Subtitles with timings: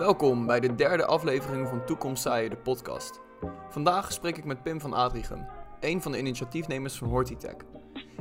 [0.00, 3.20] Welkom bij de derde aflevering van Toekomst Saaien, de podcast.
[3.70, 5.46] Vandaag spreek ik met Pim van Adrichem,
[5.80, 7.56] een van de initiatiefnemers van Hortitech.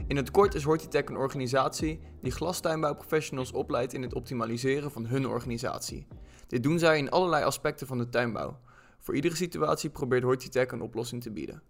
[0.08, 5.28] In het kort is Hortitech een organisatie die glastuinbouwprofessionals opleidt in het optimaliseren van hun
[5.28, 6.08] organisatie.
[6.48, 8.60] Dit doen zij in allerlei aspecten van de tuinbouw.
[8.98, 11.62] Voor iedere situatie probeert Hortitech een oplossing te bieden.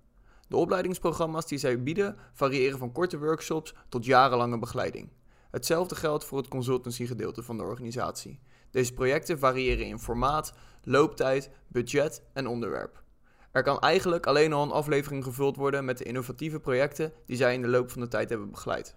[0.48, 5.10] De opleidingsprogramma's die zij bieden variëren van korte workshops tot jarenlange begeleiding.
[5.52, 8.40] Hetzelfde geldt voor het consultancygedeelte van de organisatie.
[8.72, 13.04] Deze projecten variëren in formaat, looptijd, budget en onderwerp.
[13.52, 17.54] Er kan eigenlijk alleen al een aflevering gevuld worden met de innovatieve projecten die zij
[17.54, 18.96] in de loop van de tijd hebben begeleid.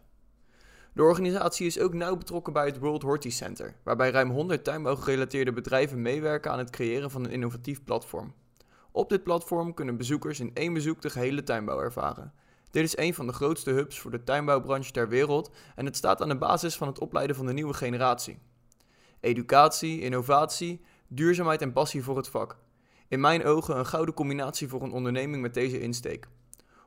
[0.94, 5.52] De organisatie is ook nauw betrokken bij het World Horti Center, waarbij ruim 100 tuinbouwgerelateerde
[5.52, 8.34] bedrijven meewerken aan het creëren van een innovatief platform.
[8.90, 12.32] Op dit platform kunnen bezoekers in één bezoek de gehele tuinbouw ervaren.
[12.70, 16.22] Dit is een van de grootste hubs voor de tuinbouwbranche ter wereld en het staat
[16.22, 18.38] aan de basis van het opleiden van de nieuwe generatie.
[19.22, 22.58] Educatie, innovatie, duurzaamheid en passie voor het vak.
[23.08, 26.28] In mijn ogen een gouden combinatie voor een onderneming met deze insteek.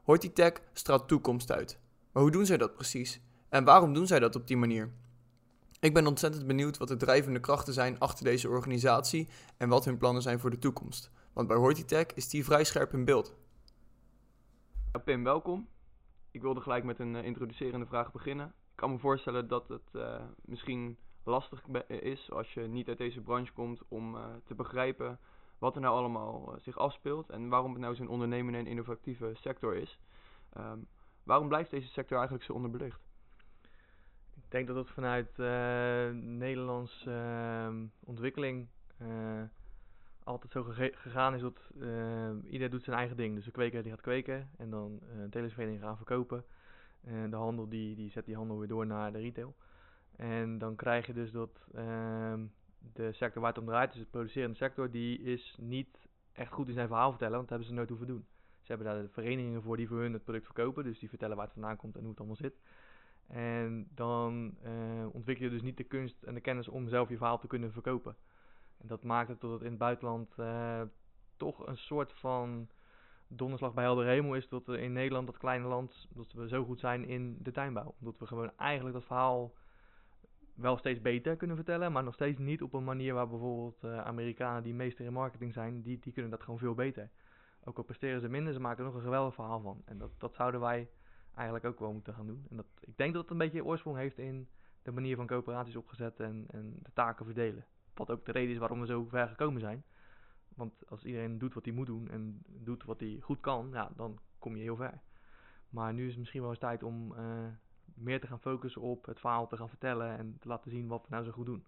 [0.04, 1.80] Hortitech straalt toekomst uit.
[2.12, 3.22] Maar hoe doen zij dat precies?
[3.50, 4.92] En waarom doen zij dat op die manier?
[5.80, 9.98] Ik ben ontzettend benieuwd wat de drijvende krachten zijn achter deze organisatie en wat hun
[9.98, 11.12] plannen zijn voor de toekomst.
[11.34, 13.36] Want bij Hortitech is die vrij scherp in beeld.
[15.04, 15.68] Pim, welkom.
[16.32, 18.48] Ik wilde gelijk met een uh, introducerende vraag beginnen.
[18.48, 23.22] Ik kan me voorstellen dat het uh, misschien lastig is als je niet uit deze
[23.22, 25.20] branche komt om uh, te begrijpen
[25.58, 29.76] wat er nou allemaal zich afspeelt en waarom het nou zo'n ondernemende en innovatieve sector
[29.76, 30.00] is.
[30.58, 30.88] Um,
[31.24, 33.02] waarom blijft deze sector eigenlijk zo onderbelicht?
[34.36, 35.38] Ik denk dat het vanuit
[36.18, 38.68] Nederlands ehm, ontwikkeling
[40.26, 43.36] altijd zo gegaan is dat uh, ieder doet zijn eigen ding.
[43.36, 46.44] Dus de kweker die gaat kweken en dan uh, televisvereniging gaan verkopen.
[47.04, 49.56] En de handel die, die zet die handel weer door naar de retail.
[50.18, 52.34] En dan krijg je dus dat uh,
[52.94, 56.68] de sector waar het om draait, dus de producerende sector, die is niet echt goed
[56.68, 58.26] in zijn verhaal vertellen, want dat hebben ze nooit hoeven doen.
[58.62, 61.36] Ze hebben daar de verenigingen voor die voor hun het product verkopen, dus die vertellen
[61.36, 62.60] waar het vandaan komt en hoe het allemaal zit.
[63.28, 67.18] En dan uh, ontwikkel je dus niet de kunst en de kennis om zelf je
[67.18, 68.16] verhaal te kunnen verkopen.
[68.78, 70.82] En dat maakt het tot het in het buitenland uh,
[71.38, 72.70] toch een soort van
[73.28, 74.50] donderslag bij helder hemel is.
[74.50, 77.96] Dat in Nederland, dat kleine land, dat we zo goed zijn in de tuinbouw.
[78.00, 79.54] Omdat we gewoon eigenlijk dat verhaal
[80.56, 83.98] wel steeds beter kunnen vertellen, maar nog steeds niet op een manier waar bijvoorbeeld uh,
[83.98, 87.10] Amerikanen die meester in marketing zijn, die, die kunnen dat gewoon veel beter.
[87.64, 89.82] Ook al presteren ze minder, ze maken er nog een geweldig verhaal van.
[89.86, 90.90] En dat, dat zouden wij
[91.34, 92.46] eigenlijk ook wel moeten gaan doen.
[92.50, 94.48] En dat, ik denk dat het een beetje oorsprong heeft in
[94.82, 97.66] de manier van coöperaties opgezet en, en de taken verdelen.
[97.94, 99.84] Wat ook de reden is waarom we zo ver gekomen zijn.
[100.56, 103.92] Want als iedereen doet wat hij moet doen en doet wat hij goed kan, ja,
[103.96, 105.02] dan kom je heel ver.
[105.70, 107.48] Maar nu is het misschien wel eens tijd om uh,
[107.94, 111.02] meer te gaan focussen op het verhaal te gaan vertellen en te laten zien wat
[111.02, 111.66] we nou zo goed doen.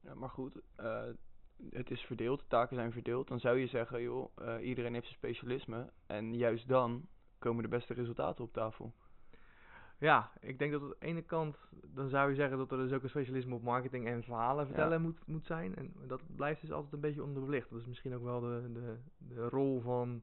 [0.00, 1.02] Ja, maar goed, uh,
[1.70, 3.28] het is verdeeld, de taken zijn verdeeld.
[3.28, 5.90] Dan zou je zeggen, joh, uh, iedereen heeft zijn specialisme.
[6.06, 8.92] En juist dan komen de beste resultaten op tafel.
[9.98, 11.56] Ja, ik denk dat aan de ene kant,
[11.94, 15.02] dan zou je zeggen dat er dus ook een specialisme op marketing en verhalen vertellen
[15.02, 15.76] moet, moet zijn.
[15.76, 17.70] En dat blijft dus altijd een beetje onderbelicht.
[17.70, 20.22] Dat is misschien ook wel de, de, de rol van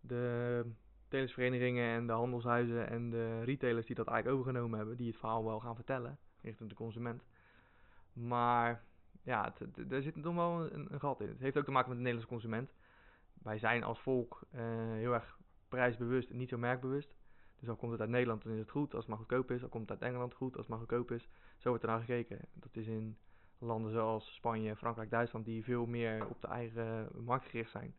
[0.00, 0.64] de
[1.16, 4.96] telersverenigingen en de handelshuizen en de retailers die dat eigenlijk overgenomen hebben.
[4.96, 7.24] Die het verhaal wel gaan vertellen richting de consument.
[8.12, 8.82] Maar
[9.22, 9.54] ja,
[9.90, 11.28] er zit toch wel een, gat in.
[11.28, 12.72] Het heeft ook te maken met de Nederlandse consument.
[13.42, 14.60] Wij zijn als volk uh,
[14.92, 15.38] heel erg
[15.68, 17.14] prijsbewust en niet zo merkbewust.
[17.58, 18.94] Dus al komt het uit Nederland, dan is het goed.
[18.94, 20.56] Als het maar goedkoop is, al komt het uit Engeland goed.
[20.56, 22.38] Als het maar goedkoop is, zo wordt er naar gekeken.
[22.52, 23.16] Dat is in
[23.58, 27.94] landen zoals Spanje, Frankrijk, Duitsland, die veel meer op de eigen markt gericht zijn.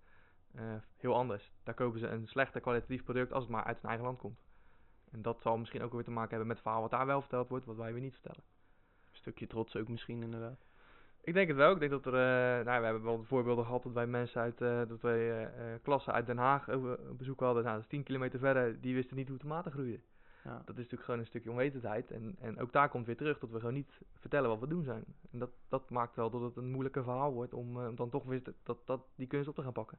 [0.55, 0.61] Uh,
[0.97, 1.51] heel anders.
[1.63, 4.39] Daar kopen ze een slechter kwalitatief product als het maar uit hun eigen land komt.
[5.11, 7.21] En dat zal misschien ook weer te maken hebben met het verhaal wat daar wel
[7.21, 8.43] verteld wordt, wat wij weer niet vertellen.
[9.11, 10.65] Een stukje trots ook misschien inderdaad.
[11.21, 11.71] Ik denk het wel.
[11.71, 14.61] Ik denk dat er, uh, nou, we hebben wel voorbeelden gehad dat wij mensen uit,
[14.61, 17.63] uh, dat wij klassen uit Den Haag over bezoek hadden.
[17.63, 20.03] Nou, dat is 10 kilometer verder, die wisten niet hoe tomaten groeien.
[20.47, 20.53] Ja.
[20.53, 22.11] Dat is natuurlijk gewoon een stukje onwetendheid.
[22.11, 24.83] En, en ook daar komt weer terug dat we gewoon niet vertellen wat we doen
[24.83, 25.03] zijn.
[25.31, 28.23] En dat, dat maakt wel dat het een moeilijker verhaal wordt om, om dan toch
[28.23, 29.97] weer dat, dat, die kunst op te gaan pakken.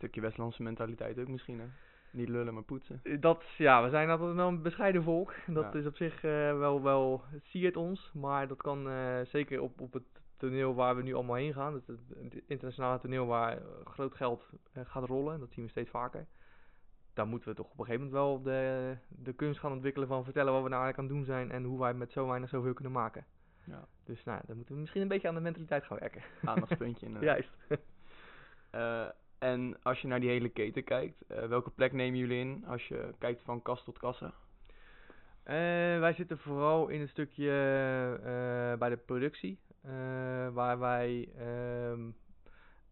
[0.00, 1.66] Stukje Westlandse mentaliteit ook misschien, hè?
[2.12, 3.02] Niet lullen, maar poetsen.
[3.20, 5.34] Dat, ja, we zijn altijd wel een bescheiden volk.
[5.46, 5.78] Dat ja.
[5.78, 8.10] is op zich wel, wel, het siert ons.
[8.14, 8.88] Maar dat kan
[9.26, 10.02] zeker op, op het
[10.36, 11.74] toneel waar we nu allemaal heen gaan.
[11.74, 15.40] Het, het internationale toneel waar groot geld uh, gaat rollen.
[15.40, 16.26] Dat zien we steeds vaker.
[17.14, 20.24] Dan moeten we toch op een gegeven moment wel de, de kunst gaan ontwikkelen van
[20.24, 21.50] vertellen wat we nou eigenlijk aan het doen zijn.
[21.50, 23.24] En hoe wij met zo weinig zoveel kunnen maken.
[23.64, 23.88] Ja.
[24.04, 26.22] Dus nou, dan moeten we misschien een beetje aan de mentaliteit gaan werken.
[26.44, 27.08] Aandachtspuntje.
[27.20, 27.50] Juist.
[28.74, 29.08] uh,
[29.40, 32.88] en als je naar die hele keten kijkt, uh, welke plek nemen jullie in als
[32.88, 34.34] je kijkt van kast tot kassa?
[36.00, 37.50] wij zitten vooral in een stukje
[38.78, 39.58] bij de productie.
[40.52, 41.28] Waar wij
[41.90, 42.14] um,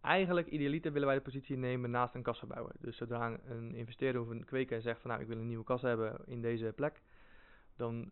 [0.00, 2.72] eigenlijk idealiter willen wij de positie nemen naast een kassenbouwer.
[2.78, 5.88] Dus zodra een investeerder of een kweker zegt van nou ik wil een nieuwe kassa
[5.88, 7.00] hebben in deze plek,
[7.76, 8.10] dan,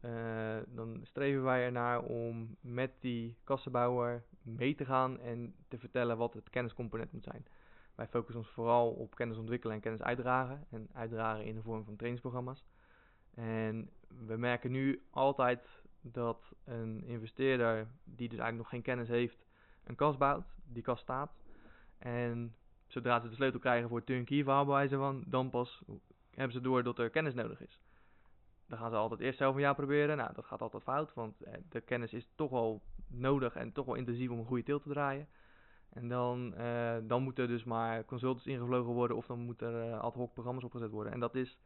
[0.68, 6.34] dan streven wij ernaar om met die kassenbouwer mee te gaan en te vertellen wat
[6.34, 7.46] het kenniscomponent moet zijn.
[7.96, 10.66] Wij focussen ons vooral op kennis ontwikkelen en kennis uitdragen.
[10.70, 12.64] En uitdragen in de vorm van trainingsprogramma's.
[13.34, 13.90] En
[14.26, 19.46] we merken nu altijd dat een investeerder die dus eigenlijk nog geen kennis heeft,
[19.84, 21.32] een kas bouwt, die kas staat.
[21.98, 22.54] En
[22.86, 25.82] zodra ze de sleutel krijgen voor turnkey verhaal bij van, dan pas
[26.30, 27.80] hebben ze door dat er kennis nodig is.
[28.66, 30.16] Dan gaan ze altijd eerst zelf een jaar proberen.
[30.16, 33.86] Nou, dat gaat altijd fout, want eh, de kennis is toch wel nodig en toch
[33.86, 35.28] wel intensief om een goede til te draaien.
[35.88, 39.88] En dan, uh, dan moeten er dus maar consultants ingevlogen worden of dan moeten er
[39.88, 41.12] uh, ad hoc programma's opgezet worden.
[41.12, 41.58] En dat is,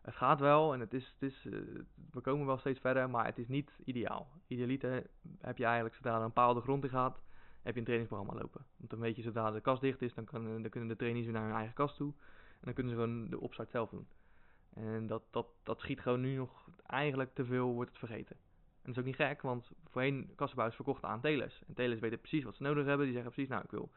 [0.00, 1.60] het gaat wel en het is, het is, uh,
[2.10, 4.28] we komen wel steeds verder, maar het is niet ideaal.
[4.46, 5.06] Idealiter
[5.40, 7.20] heb je eigenlijk, zodra er een paal de grond in gaat,
[7.62, 8.66] heb je een trainingsprogramma lopen.
[8.76, 11.24] Want dan weet je, zodra de kast dicht is, dan, kan, dan kunnen de trainees
[11.24, 12.12] weer naar hun eigen kast toe.
[12.50, 14.06] En dan kunnen ze gewoon de opstart zelf doen.
[14.74, 18.36] En dat, dat, dat schiet gewoon nu nog eigenlijk te veel, wordt het vergeten.
[18.86, 21.62] Dat is ook niet gek, want voorheen kassenbouwers verkochten aan telers.
[21.66, 23.04] En telers weten precies wat ze nodig hebben.
[23.04, 23.90] Die zeggen precies, nou ik wil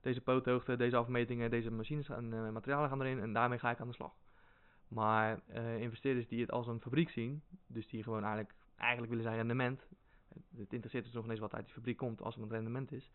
[0.00, 3.20] deze poothoogte, deze afmetingen, deze machines en uh, materialen gaan erin.
[3.20, 4.12] En daarmee ga ik aan de slag.
[4.88, 9.24] Maar uh, investeerders die het als een fabriek zien, dus die gewoon eigenlijk, eigenlijk willen
[9.24, 9.86] zijn rendement.
[10.56, 13.10] Het interesseert dus nog eens wat uit die fabriek komt als het een rendement is.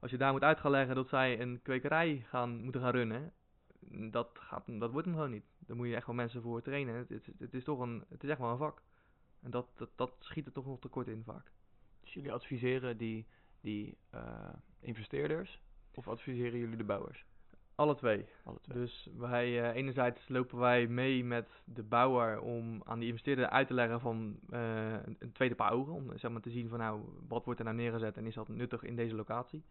[0.00, 3.32] Als je daar moet uit gaan leggen dat zij een kwekerij gaan, moeten gaan runnen,
[4.10, 5.44] dat, gaat, dat wordt hem gewoon niet.
[5.58, 7.06] Daar moet je echt wel mensen voor trainen.
[7.38, 8.82] Het, is toch een, het is echt wel een vak.
[9.44, 11.52] En dat, dat, dat schiet er toch nog tekort in vaak.
[12.00, 13.26] Dus jullie adviseren die,
[13.60, 14.48] die uh,
[14.80, 15.62] investeerders
[15.94, 17.24] of adviseren jullie de bouwers?
[17.74, 18.26] Alle twee.
[18.44, 18.78] Alle twee.
[18.78, 23.66] Dus wij, uh, enerzijds lopen wij mee met de bouwer om aan die investeerder uit
[23.66, 25.92] te leggen van uh, een tweede paar ogen.
[25.92, 28.48] Om zeg maar, te zien van nou, wat wordt er nou neergezet en is dat
[28.48, 29.64] nuttig in deze locatie.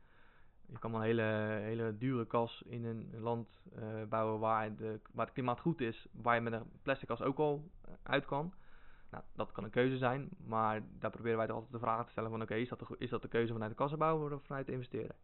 [0.65, 1.21] Je kan wel een hele,
[1.61, 6.07] hele dure kas in een land uh, bouwen waar, de, waar het klimaat goed is,
[6.11, 7.71] waar je met een plastic kas ook al
[8.03, 8.53] uit kan.
[9.13, 12.29] Nou, dat kan een keuze zijn, maar daar proberen wij altijd de vraag te stellen
[12.29, 14.71] van oké, is, dat de, is dat de keuze vanuit de kassenbouwer of vanuit de
[14.71, 15.15] investeerder?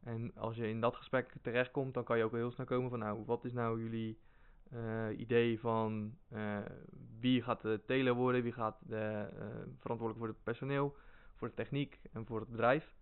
[0.00, 2.98] En als je in dat gesprek terechtkomt, dan kan je ook heel snel komen van
[2.98, 4.18] nou, wat is nou jullie
[4.72, 6.58] uh, idee van uh,
[7.20, 9.44] wie gaat de teler worden, wie gaat de, uh,
[9.78, 10.96] verantwoordelijk voor het personeel,
[11.34, 12.94] voor de techniek en voor het bedrijf.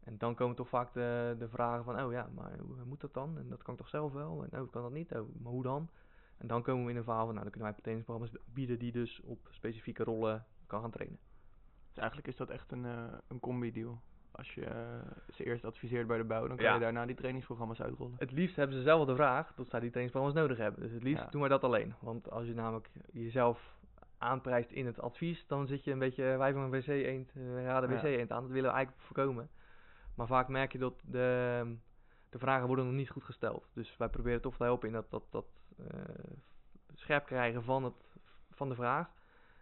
[0.00, 3.14] En dan komen toch vaak de, de vragen van, oh ja, maar hoe moet dat
[3.14, 3.38] dan?
[3.38, 4.44] En dat kan ik toch zelf wel?
[4.50, 5.12] En oh, kan dat niet?
[5.12, 5.90] Oh, maar hoe dan?
[6.40, 8.92] En dan komen we in een verhaal van, nou, dan kunnen wij trainingsprogramma's bieden die
[8.92, 11.18] dus op specifieke rollen kan gaan trainen.
[11.88, 14.00] Dus eigenlijk is dat echt een, uh, een combi-deal.
[14.30, 14.74] Als je uh,
[15.34, 16.74] ze eerst adviseert bij de bouw, dan kan ja.
[16.74, 18.14] je daarna die trainingsprogramma's uitrollen.
[18.18, 20.82] Het liefst hebben ze zelf de vraag dat zij die trainingsprogramma's nodig hebben.
[20.82, 21.30] Dus het liefst ja.
[21.30, 21.94] doen wij dat alleen.
[22.00, 23.78] Want als je namelijk jezelf
[24.18, 27.80] aanprijst in het advies, dan zit je een beetje wij van een wc-eend, uh, ja,
[27.80, 28.42] de wc-eend aan.
[28.42, 29.50] Dat willen we eigenlijk voorkomen.
[30.14, 31.76] Maar vaak merk je dat de,
[32.30, 33.70] de vragen worden nog niet goed gesteld.
[33.74, 35.59] Dus wij proberen toch te helpen in dat, dat, dat
[36.94, 37.94] scherp krijgen van, het,
[38.50, 39.08] van de vraag.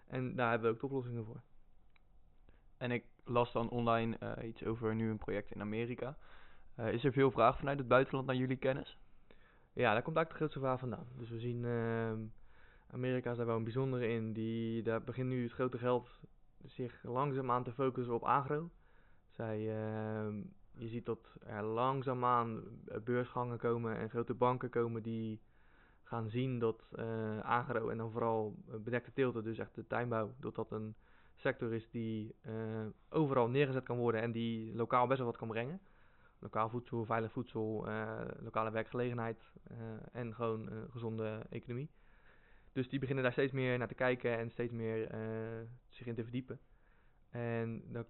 [0.07, 1.41] En daar hebben we ook oplossingen voor.
[2.77, 6.17] En ik las dan online uh, iets over nu een project in Amerika.
[6.77, 8.99] Uh, is er veel vraag vanuit het buitenland naar jullie kennis?
[9.73, 11.07] Ja, daar komt eigenlijk de grootste vraag vandaan.
[11.17, 12.13] Dus we zien uh,
[12.91, 14.33] Amerika is daar wel een bijzondere in.
[14.33, 16.21] Die, daar begint nu het grote geld
[16.65, 18.71] zich langzaam aan te focussen op agro.
[19.29, 19.61] Zij,
[20.79, 22.63] je ziet dat er langzaamaan
[23.05, 25.41] beursgangen komen en grote banken komen die
[26.09, 30.55] gaan zien dat uh, agro en dan vooral bedekte teelten, dus echt de tuinbouw, dat
[30.55, 30.95] dat een
[31.35, 35.49] sector is die uh, overal neergezet kan worden en die lokaal best wel wat kan
[35.49, 35.81] brengen.
[36.39, 37.87] Lokaal voedsel, veilig voedsel,
[38.41, 39.53] lokale werkgelegenheid
[40.13, 41.91] en gewoon gezonde economie.
[42.73, 45.09] Dus die beginnen daar steeds meer naar te kijken en steeds meer
[45.89, 46.61] zich in te verdiepen.
[47.31, 48.05] En dan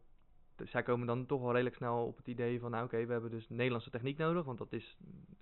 [0.65, 3.31] zij komen dan toch wel redelijk snel op het idee van, nou oké, we hebben
[3.31, 4.99] dus Nederlandse techniek nodig, want dat is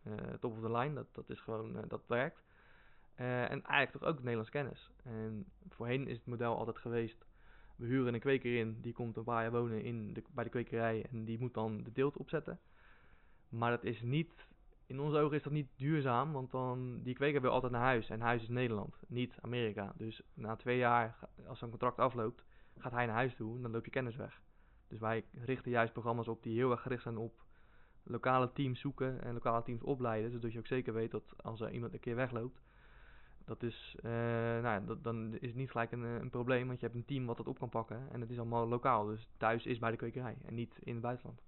[0.06, 2.44] uh, top of the line, dat, dat is gewoon, uh, dat werkt.
[3.20, 4.90] Uh, en eigenlijk toch ook Nederlands kennis.
[5.02, 7.26] En voorheen is het model altijd geweest,
[7.76, 10.50] we huren een kweker in, die komt een paar jaar wonen in de, bij de
[10.50, 12.60] kwekerij en die moet dan de deelt opzetten.
[13.48, 14.46] Maar dat is niet,
[14.86, 18.10] in onze ogen is dat niet duurzaam, want dan, die kweker wil altijd naar huis
[18.10, 19.92] en huis is Nederland, niet Amerika.
[19.96, 22.44] Dus na twee jaar, als zo'n contract afloopt,
[22.78, 24.40] gaat hij naar huis toe en dan loop je kennis weg.
[24.88, 27.44] Dus wij richten juist programma's op die heel erg gericht zijn op
[28.02, 30.30] lokale teams zoeken en lokale teams opleiden.
[30.30, 32.60] Zodat je ook zeker weet dat als er iemand een keer wegloopt,
[33.44, 34.10] dat is, uh,
[34.60, 37.26] nou, dat, dan is het niet gelijk een, een, probleem, want je hebt een team
[37.26, 38.08] wat dat op kan pakken.
[38.12, 41.02] En het is allemaal lokaal, dus thuis is bij de kwekerij en niet in het
[41.02, 41.42] buitenland.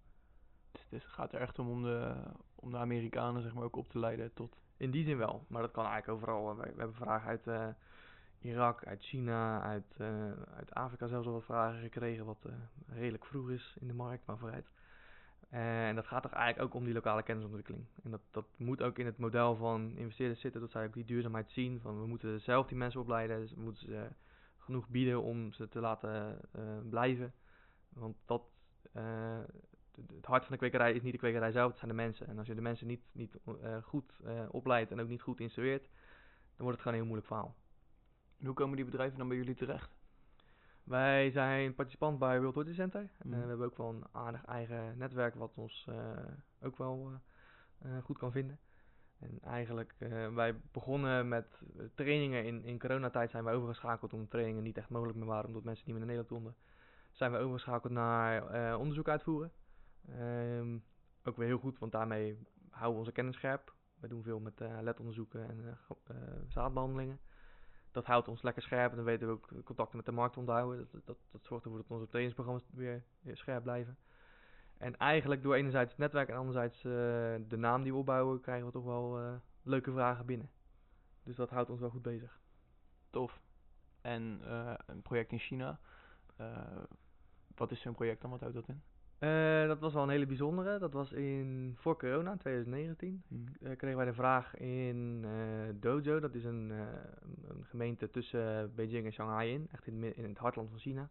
[0.72, 2.14] Dus, dus het gaat er echt om om de,
[2.54, 4.56] om de Amerikanen zeg maar, ook op te leiden tot...
[4.76, 6.56] In die zin wel, maar dat kan eigenlijk overal.
[6.56, 7.46] We, we hebben vragen uit...
[7.46, 7.68] Uh,
[8.40, 10.08] Irak, uit China, uit, uh,
[10.56, 12.52] uit Afrika zelfs al wat vragen gekregen, wat uh,
[12.86, 14.70] redelijk vroeg is in de markt, maar vooruit.
[15.48, 17.84] En dat gaat toch eigenlijk ook om die lokale kennisontwikkeling.
[18.02, 21.04] En dat, dat moet ook in het model van investeerders zitten, dat zij ook die
[21.04, 21.80] duurzaamheid zien.
[21.80, 24.08] Van we moeten zelf die mensen opleiden, dus we moeten ze
[24.58, 26.40] genoeg bieden om ze te laten
[26.88, 27.32] blijven.
[27.88, 28.42] Want dat,
[30.16, 32.26] het hart van de kwekerij is niet de kwekerij zelf, het zijn de mensen.
[32.26, 33.38] En als je de mensen niet, niet
[33.82, 35.82] goed opleidt en ook niet goed instrueert,
[36.56, 37.54] dan wordt het gewoon een heel moeilijk verhaal.
[38.38, 39.96] En hoe komen die bedrijven dan bij jullie terecht?
[40.84, 43.10] Wij zijn participant bij World Hockey Center.
[43.22, 43.30] Mm.
[43.30, 45.96] we hebben ook wel een aardig eigen netwerk wat ons uh,
[46.62, 47.12] ook wel
[47.86, 48.58] uh, goed kan vinden.
[49.18, 49.94] En eigenlijk,
[50.34, 51.62] wij begonnen met
[51.94, 55.64] trainingen in, in coronatijd zijn wij overgeschakeld omdat trainingen niet echt mogelijk meer waren omdat
[55.64, 56.62] mensen niet meer naar Nederland konden.
[57.12, 59.52] Zijn we overgeschakeld naar onderzoek uitvoeren.
[60.20, 60.84] Um,
[61.24, 62.38] ook weer heel goed, want daarmee
[62.70, 63.74] houden we onze kennis scherp.
[64.00, 65.78] We doen veel met ledonderzoeken en
[66.48, 67.20] zaadbehandelingen
[67.92, 68.90] dat houdt ons lekker scherp.
[68.90, 70.88] En dan weten we ook contacten met de markt onthouden.
[70.92, 73.96] Dat, dat, dat zorgt ervoor dat onze trainingsprogramma's weer, weer scherp blijven.
[74.78, 76.92] En eigenlijk door enerzijds het netwerk en anderzijds uh,
[77.48, 80.50] de naam die we opbouwen, krijgen we toch wel uh, leuke vragen binnen.
[81.22, 82.40] Dus dat houdt ons wel goed bezig.
[83.10, 83.40] Tof.
[84.00, 85.80] En uh, een project in China.
[87.54, 88.30] wat is zo'n project dan?
[88.30, 88.82] Wat houdt dat in?
[89.20, 90.78] Uh, dat was wel een hele bijzondere.
[90.78, 93.22] Dat was in, voor corona, 2019.
[93.28, 93.44] Mm.
[93.60, 95.30] Uh, kregen wij de vraag in uh,
[95.74, 96.20] Dojo.
[96.20, 96.70] Dat is een,
[97.48, 99.68] een, gemeente tussen Beijing en Shanghai in.
[99.72, 101.08] Echt in, in het hartland van China.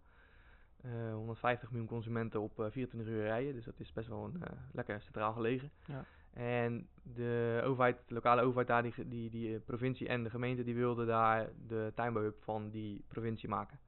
[1.13, 3.53] 150 miljoen consumenten op 24 uur rijden.
[3.53, 5.71] Dus dat is best wel een, lekker centraal gelegen.
[5.85, 6.05] Ja.
[6.33, 10.75] En de overheid, de lokale overheid daar, die, die, die provincie en de gemeente, die
[10.75, 13.79] wilden daar de tuinbouwhub van die provincie maken.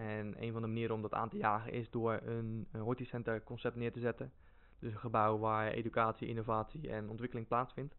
[0.00, 3.42] En een van de manieren om dat aan te jagen is door een, een horticenter
[3.42, 4.32] concept neer te zetten.
[4.78, 7.96] Dus een gebouw waar educatie, innovatie en ontwikkeling plaatsvindt.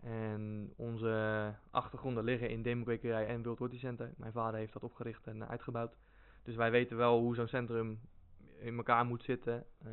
[0.00, 4.12] En onze achtergronden liggen in Demokwekerij en Wild Horticenter.
[4.16, 5.96] Mijn vader heeft dat opgericht en uitgebouwd.
[6.42, 8.00] Dus wij weten wel hoe zo'n centrum
[8.58, 9.66] in elkaar moet zitten.
[9.86, 9.92] Uh,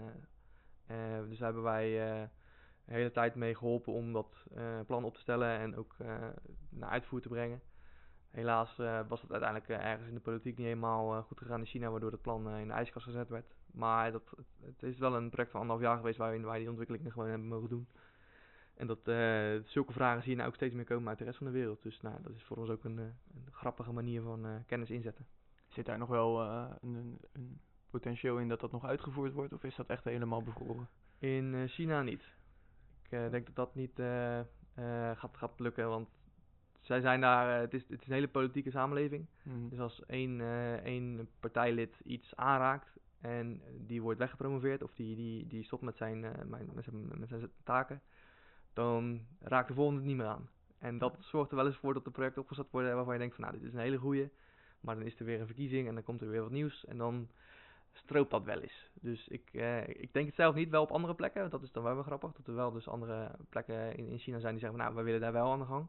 [0.91, 2.27] uh, dus daar hebben wij uh,
[2.86, 4.44] de hele tijd mee geholpen om dat
[4.88, 5.96] plan op te stellen en ook
[6.70, 7.62] naar uitvoer te brengen.
[8.38, 11.60] Helaas uh, was het uiteindelijk uh, ergens in de politiek niet helemaal uh, goed gegaan
[11.60, 13.56] in China, waardoor het plan in de ijskast gezet werd.
[13.74, 17.12] Maar dat, het is wel een project van anderhalf jaar geweest waarin wij die ontwikkelingen
[17.12, 17.88] gewoon hebben mogen doen.
[18.75, 19.00] En dat
[19.67, 21.84] zulke vragen zie je nou ook steeds meer komen uit de rest van de wereld.
[21.84, 25.27] Dus nou, dat is voor ons ook een, een grappige manier van kennis inzetten.
[25.67, 26.41] Zit daar nog wel
[26.82, 30.89] een, een, potentieel in dat dat nog uitgevoerd wordt, of is dat echt helemaal bevroren?
[31.20, 32.24] In China niet.
[33.10, 34.01] Ik denk dat dat niet
[35.15, 36.10] gaat, gaat lukken, want
[36.88, 39.25] zij zijn daar, uh, het, is, het is een hele politieke samenleving.
[39.44, 39.70] Mm.
[39.70, 45.48] Dus als één, uh, één partijlid iets aanraakt en die wordt weggepromoveerd of die, die,
[45.48, 46.32] die stopt met zijn, uh,
[46.74, 48.01] met, zijn, met zijn taken,
[48.74, 50.50] dan raakt de volgende het niet meer aan.
[50.79, 53.36] En dat zorgt er wel eens voor dat de projecten opgezet worden waarvan je denkt
[53.36, 54.29] van nou dit is een hele goeie,
[54.79, 56.98] maar dan is er weer een verkiezing en dan komt er weer wat nieuws en
[56.98, 57.27] dan
[57.94, 58.89] stroopt dat wel eens.
[58.94, 59.53] Dus ik,
[59.88, 62.32] ik denk het zelf niet, wel op andere plekken, dat is dan wel weer grappig,
[62.32, 65.03] dat er wel dus andere plekken in, in China zijn die zeggen van nou we
[65.03, 65.88] willen daar wel aan de gang.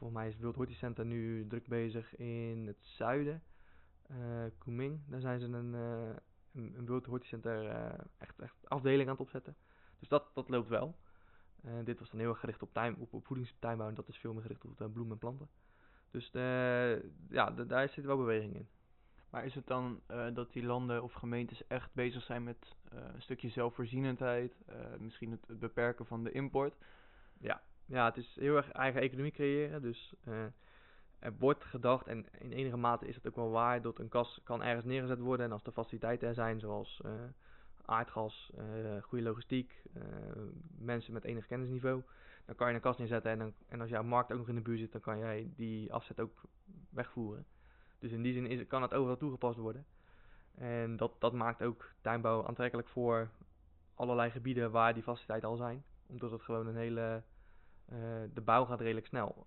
[0.00, 3.42] Volgens mij is Wild Horti Center nu druk bezig in het zuiden.
[4.10, 4.16] Uh,
[4.58, 9.20] Kunming, daar zijn ze een, uh, een, Horti Center uh, echt, echt afdeling aan het
[9.22, 9.56] opzetten.
[9.98, 10.96] Dus dat, dat loopt wel.
[11.84, 14.32] dit was dan heel erg gericht op, tuin, op, op voedingstuinbouw en dat is veel
[14.32, 15.48] meer gericht op bloemen en planten.
[16.10, 16.30] Dus
[17.28, 18.68] ja, daar zit wel beweging in.
[19.30, 20.00] Maar is het dan
[20.32, 24.54] dat die landen of gemeentes echt bezig zijn met een stukje zelfvoorzienendheid,
[24.98, 26.74] misschien het, het, beperken van de import?
[27.38, 29.82] Ja, ja, het is heel erg eigen economie creëren.
[29.82, 30.44] Dus uh,
[31.18, 34.40] er wordt gedacht, en in enige mate is het ook wel waar, dat een kas
[34.44, 35.46] kan ergens neergezet worden.
[35.46, 37.12] En als de faciliteiten er zijn, zoals uh,
[37.84, 39.82] aardgas, uh, goede logistiek,
[40.78, 42.02] mensen met enig kennisniveau,
[42.44, 43.30] dan kan je een kas neerzetten.
[43.30, 45.50] En, dan, en als jouw markt ook nog in de buurt zit, dan kan jij
[45.56, 46.40] die afzet ook
[46.90, 47.46] wegvoeren.
[47.98, 49.86] Dus in die zin is, kan het overal toegepast worden.
[50.54, 53.30] En dat, dat maakt ook tuinbouw aantrekkelijk voor
[53.94, 55.84] allerlei gebieden waar die faciliteiten al zijn.
[56.06, 57.22] Omdat het gewoon een hele
[58.34, 59.46] de bouw gaat redelijk snel.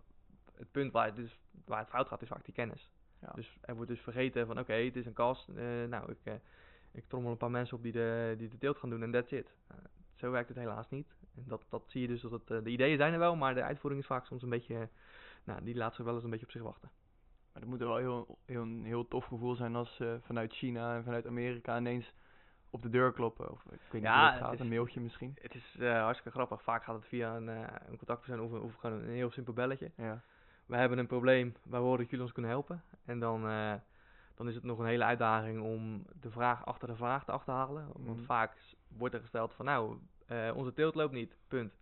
[0.56, 2.92] Het punt waar het, dus, waar het fout gaat is vaak die kennis.
[3.20, 3.32] Ja.
[3.36, 5.50] Dus er wordt dus vergeten van oké, het is een kast.
[5.50, 6.34] Uh, nou, ik, uh,
[6.92, 9.32] ik trommel een paar mensen op die de, die de teelt gaan doen en that's
[9.32, 9.56] it.
[10.16, 11.16] zo werkt het helaas niet.
[11.36, 13.64] En dat, dat zie je dus dat het, de ideeën zijn er wel, maar de
[13.64, 14.90] uitvoering is vaak soms een beetje,
[15.44, 16.90] nou, die laat zich wel eens een beetje op zich wachten.
[17.52, 21.04] Maar dat moet wel heel, heel, een heel tof gevoel zijn als vanuit China en
[21.04, 22.14] vanuit Amerika ineens
[22.74, 23.52] op de deur kloppen.
[23.52, 25.38] Of ik weet niet ja, hoe het gaat, een mailtje misschien.
[25.42, 26.64] Het is uh, hartstikke grappig.
[26.64, 29.92] Vaak gaat het via een, uh, een contactpersoon of, of gewoon een heel simpel belletje.
[29.98, 30.22] Ja.
[30.66, 32.84] We hebben een probleem, wij horen dat jullie ons kunnen helpen.
[33.06, 33.74] En dan, uh,
[34.36, 37.88] dan is het nog een hele uitdaging om de vraag achter de vraag te achterhalen.
[37.94, 38.26] Want mhm.
[38.26, 39.98] vaak wordt er gesteld van nou,
[40.54, 41.74] onze teelt loopt niet, punt.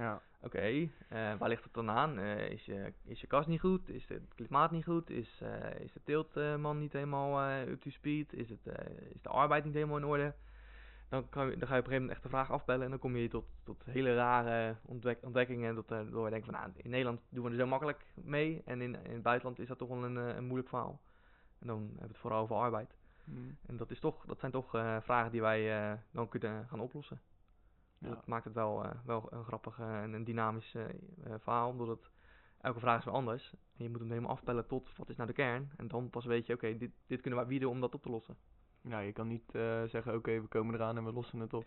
[0.00, 0.22] Ja.
[0.42, 0.90] Oké, okay,
[1.38, 2.18] waar ligt het dan aan?
[2.18, 3.88] is, je, is je kast niet goed?
[3.88, 5.10] Is het klimaat niet goed?
[5.10, 5.42] Is,
[5.80, 8.32] is de teeltman niet helemaal up to speed?
[8.32, 8.66] Is, het,
[9.14, 10.34] is de arbeid niet helemaal in orde?
[11.10, 12.90] dan, kan je, dan ga je op een gegeven moment echt de vraag afbellen en
[12.90, 15.74] dan kom je tot, tot hele rare ontdek, ontdekkingen.
[15.74, 18.62] Dat, uh, door je denkt van nou, in Nederland doen we er zo makkelijk mee
[18.64, 21.00] en in, in het buitenland is dat toch wel een, een moeilijk verhaal.
[21.58, 22.94] En dan hebben we het vooral over arbeid.
[23.24, 23.56] Mm.
[23.66, 27.20] En dat, is toch, dat zijn toch uh, vragen die wij dan kunnen gaan oplossen.
[28.00, 28.08] Ja.
[28.08, 30.76] Dat maakt het wel, wel een grappig en een dynamisch
[31.38, 32.10] verhaal, omdat het,
[32.60, 33.52] elke vraag is weer anders.
[33.76, 35.70] En je moet hem helemaal afbellen tot wat is nou de kern.
[35.76, 38.02] En dan pas weet je, oké, dit, dit kunnen wij wie doen om dat op
[38.02, 38.36] te lossen.
[38.82, 41.64] Nou, je kan niet uh, zeggen, oké, we komen eraan en we lossen het op.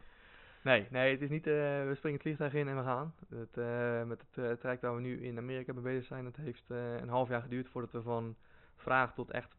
[0.64, 3.14] Nee, nee, het is niet, uh, we springen het vliegtuig in en we gaan.
[3.30, 6.70] Het, uh, met het traject waar we nu in Amerika mee bezig zijn, dat heeft
[6.70, 8.36] een half jaar geduurd voordat we van
[8.76, 9.56] vraag tot echt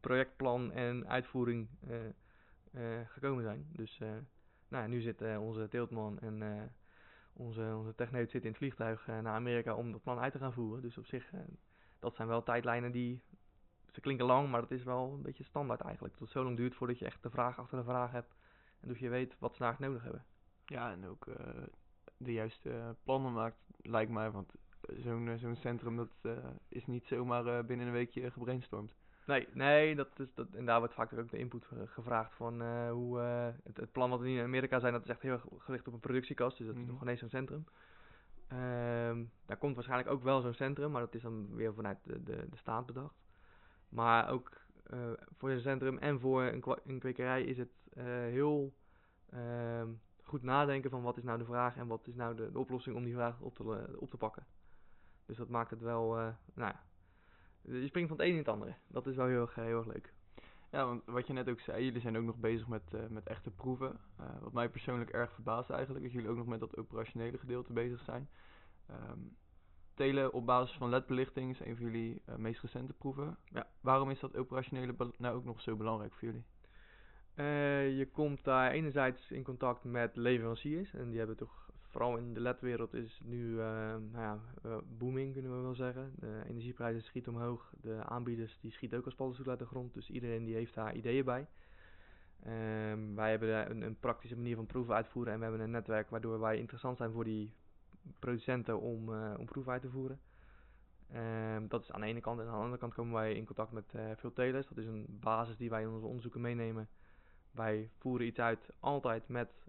[0.00, 1.68] projectplan en uitvoering
[3.06, 3.66] gekomen zijn.
[3.72, 4.00] Dus
[4.68, 6.70] nou, nu zit onze teeltman en
[7.32, 10.52] onze, onze techneut zit in het vliegtuig naar Amerika om dat plan uit te gaan
[10.52, 10.82] voeren.
[10.82, 11.30] Dus op zich,
[11.98, 13.22] dat zijn wel tijdlijnen die
[13.92, 16.12] ze klinken lang, maar dat is wel een beetje standaard eigenlijk.
[16.12, 18.34] Dat het zo lang duurt voordat je echt de vraag achter de vraag hebt.
[18.80, 20.24] En dat je weet wat ze eigenlijk nodig hebben.
[20.66, 21.26] Ja, en ook
[22.16, 24.30] de juiste plannen maakt, lijkt mij.
[24.30, 24.54] Want
[24.88, 28.94] zo'n zo'n centrum dat is niet zomaar binnen een weekje gebrainstormd.
[29.28, 33.18] Nee, nee, dat is, dat, en daar wordt vaak ook de input gevraagd van hoe
[33.64, 35.86] het, het, plan wat we nu in Amerika zijn, dat is echt heel erg gericht
[35.86, 36.58] op een productiekast.
[36.58, 37.64] Dus dat mm is nog ineens zo'n centrum.
[38.52, 42.22] Um, daar komt waarschijnlijk ook wel zo'n centrum, maar dat is dan weer vanuit de,
[42.22, 43.14] de, de staat bedacht.
[43.88, 44.50] Maar ook
[44.92, 44.98] uh,
[45.36, 47.72] voor een centrum en voor een, een kwekerij is het
[48.30, 48.74] heel
[49.34, 49.82] uh,
[50.22, 52.96] goed nadenken van wat is nou de vraag en wat is nou de, de oplossing
[52.96, 54.46] om die vraag op te, op te pakken.
[55.26, 56.82] Dus dat maakt het wel, nou ja,
[57.70, 58.74] je springt van het een in het andere.
[58.86, 60.12] Dat is wel heel erg, heel erg leuk.
[60.70, 63.50] Ja, want wat je net ook zei, jullie zijn ook nog bezig met, met echte
[63.50, 64.00] proeven.
[64.40, 68.00] wat mij persoonlijk erg verbaast eigenlijk, is jullie ook nog met dat operationele gedeelte bezig
[68.00, 68.28] zijn.
[68.90, 69.36] Um,
[69.94, 73.36] telen op basis van LED-belichting is een van jullie uh, meest recente proeven.
[73.44, 73.66] Ja.
[73.80, 76.44] Waarom is dat operationele nou ook nog zo belangrijk voor jullie?
[77.96, 80.94] Je komt daar enerzijds in contact met leveranciers.
[80.94, 83.58] En die hebben toch, vooral in de LED-wereld is het nu uh,
[84.10, 84.38] nou ja,
[84.98, 86.12] booming kunnen we wel zeggen.
[86.18, 87.72] De energieprijzen schieten omhoog.
[87.80, 89.94] De aanbieders die schieten ook als paddenstoel uit de grond.
[89.94, 91.46] Dus iedereen die heeft daar ideeën bij.
[92.46, 95.32] Um, wij hebben een, een praktische manier van proeven uitvoeren.
[95.32, 97.52] En we hebben een netwerk waardoor wij interessant zijn voor die
[98.18, 100.20] producenten om, uh, om proeven uit te voeren.
[101.14, 102.40] Um, dat is aan de ene kant.
[102.40, 104.68] En aan de andere kant komen wij in contact met veel telers.
[104.68, 106.88] Dat is een basis die wij in onze onderzoeken meenemen.
[107.50, 109.67] Wij voeren iets uit altijd met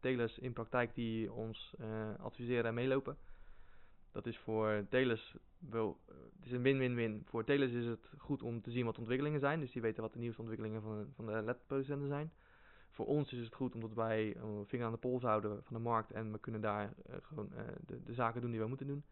[0.00, 1.74] telers in praktijk die ons
[2.18, 3.16] adviseren en meelopen.
[4.12, 6.00] Dat is voor telers wel,
[6.36, 7.22] het is een win-win-win.
[7.24, 9.60] Voor telers is het goed om te zien wat de ontwikkelingen zijn.
[9.60, 12.32] Dus die weten wat de nieuwste ontwikkelingen van, van de LED-producenten zijn
[12.96, 15.82] voor ons is het goed omdat wij een vinger aan de pols houden van de
[15.82, 17.50] markt en we kunnen daar gewoon
[17.86, 19.04] de, de, zaken doen die we moeten doen.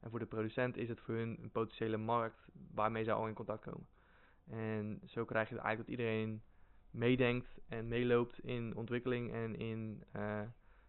[0.00, 3.34] En voor de producent is het voor hun een potentiële markt waarmee zij al in
[3.34, 3.86] contact komen.
[4.46, 6.42] En zo krijg je eigenlijk dat iedereen
[6.96, 10.40] meedenkt en meeloopt in ontwikkeling en in uh,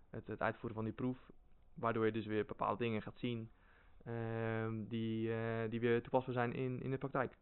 [0.09, 1.31] het, het, uitvoeren van die proef.
[1.73, 3.49] Waardoor je dus weer bepaalde dingen gaat zien
[4.87, 5.31] die,
[5.69, 7.37] die weer toepasbaar zijn in, in de praktijk.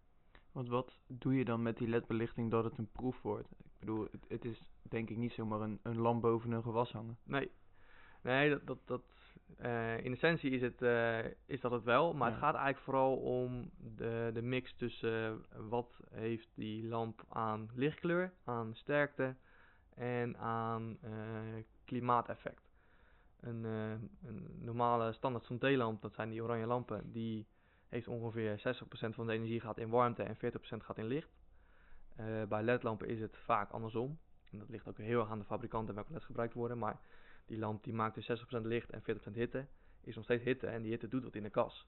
[0.55, 3.51] Want wat doe je dan met die ledbelichting dat het een proef wordt?
[3.51, 6.91] Ik bedoel, het, het is denk ik niet zomaar een, een lamp boven een gewas
[6.91, 7.17] hangen.
[7.23, 7.51] Nee,
[8.21, 9.01] nee dat, dat, dat,
[9.61, 12.13] uh, in essentie is, het, uh, is dat het wel.
[12.13, 12.33] Maar Ja.
[12.33, 18.33] het gaat eigenlijk vooral om de, de mix tussen wat heeft die lamp aan lichtkleur,
[18.43, 19.35] aan sterkte
[19.95, 21.11] en aan eh,
[21.85, 22.69] klimaateffect.
[23.39, 27.45] Een, eh, een normale standaard zonteelamp, dat zijn die oranje lampen, die
[27.89, 31.29] heeft ongeveer 60% van de energie gaat in warmte en 40% gaat in licht.
[32.15, 34.17] Eh, bij ledlampen is het vaak andersom.
[34.51, 36.77] En dat ligt ook heel erg aan de fabrikant en welke leds gebruikt worden.
[36.77, 36.99] Maar
[37.45, 39.65] die lamp die maakt dus 60% licht en 40% hitte.
[40.01, 41.87] Is nog steeds hitte en die hitte doet wat in de kas.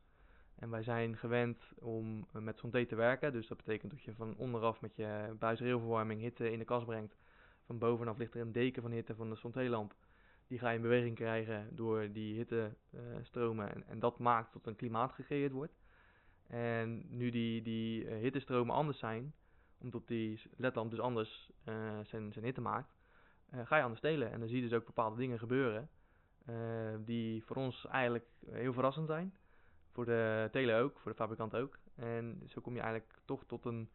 [0.56, 3.32] En wij zijn gewend om eh, met zonté te werken.
[3.32, 7.18] Dus dat betekent dat je van onderaf met je buisrailverwarming hitte in de kas brengt.
[7.66, 9.96] Van bovenaf ligt er een deken van hitte van de zontélamp.
[10.48, 13.26] Die ga je in beweging krijgen door die hittestromen.
[13.26, 15.74] stromen en, en dat maakt dat een klimaat gecreëerd wordt.
[16.48, 19.34] En nu die, die uh, hittestromen anders zijn,
[19.78, 21.52] omdat die ledlamp dus anders
[22.04, 22.97] zijn, zijn hitte maakt,
[23.52, 24.32] ga je anders telen.
[24.32, 25.90] En dan zie je dus ook bepaalde dingen gebeuren
[27.06, 29.36] die voor ons eigenlijk heel verrassend zijn.
[29.92, 31.78] Voor de teler ook, voor de fabrikant ook.
[31.96, 33.90] En zo kom je eigenlijk toch tot een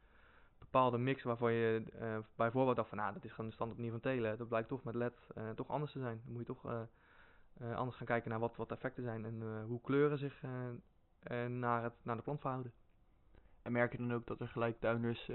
[0.58, 1.82] bepaalde mix waarvan je
[2.36, 4.38] bijvoorbeeld dacht van, nou, dat is gewoon de standaard manier van telen.
[4.38, 6.20] Dat blijkt toch met LED toch anders te zijn.
[6.24, 6.86] Dan moet je toch
[7.74, 10.42] anders gaan kijken naar wat, wat effecten zijn en hoe kleuren zich
[11.48, 12.72] naar, het, naar de plant verhouden.
[13.62, 15.30] En merk je dan ook dat er gelijk tuinders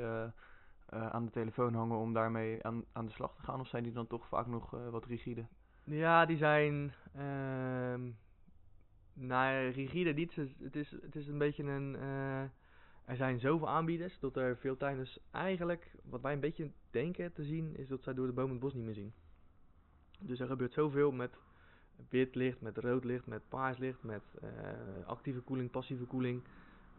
[0.93, 3.59] uh, uh, aan de telefoon hangen om daarmee aan, aan de slag te gaan?
[3.59, 5.45] Of zijn die dan toch vaak nog uh, wat rigide?
[5.83, 6.93] Ja, die zijn...
[9.13, 10.35] nou, rigide niet.
[10.35, 11.95] Het is, het is een beetje een...
[13.05, 15.95] er zijn zoveel aanbieders dat er veel tuinders eigenlijk...
[16.03, 18.73] Wat wij een beetje denken te zien, is dat zij door de bomen het bos
[18.73, 19.13] niet meer zien.
[20.19, 21.37] Dus er gebeurt zoveel met
[22.09, 24.49] wit licht, met rood licht, met paars licht, met eh,
[25.05, 26.43] actieve koeling, passieve koeling,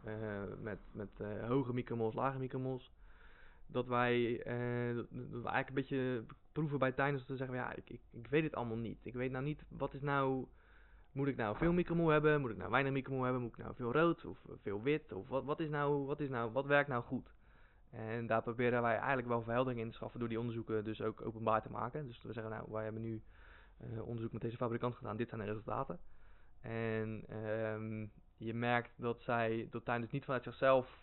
[0.05, 0.15] eh,
[0.61, 2.91] met, met eh, hoge micromols, lage micromols.
[3.71, 7.91] Dat wij, eh, dat we eigenlijk een beetje proeven bij tijdens te zeggen, ja, ik,
[7.91, 9.07] ik, ik weet het allemaal niet.
[9.07, 10.47] Ik weet nou niet, wat is nou,
[11.13, 13.75] moet ik nou veel micromol hebben, moet ik nou weinig micromol hebben, moet ik nou
[13.75, 16.89] veel rood of veel wit, of wat, wat is nou, wat is nou, wat werkt
[16.89, 17.33] nou goed?
[17.91, 21.27] En daar proberen wij eigenlijk wel verheldering in te schaffen door die onderzoeken dus ook
[21.27, 22.07] openbaar te maken.
[22.07, 23.23] Dus we zeggen, nou, wij hebben nu
[23.77, 26.01] eh, onderzoek met deze fabrikant gedaan, dit zijn de resultaten.
[26.61, 31.03] En ehm, je merkt dat zij dat tuinders niet vanuit zichzelf,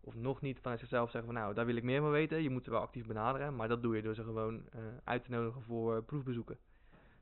[0.00, 2.42] of nog niet vanuit zichzelf zeggen van nou, daar wil ik meer van weten.
[2.42, 5.24] Je moet ze wel actief benaderen, maar dat doe je door ze gewoon eh, uit
[5.24, 6.58] te nodigen voor proefbezoeken.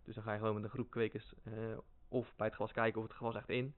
[0.05, 1.53] Dus dan ga je gewoon met een groep kwekers eh,
[2.09, 3.75] of bij het gewas kijken of het gewas echt in.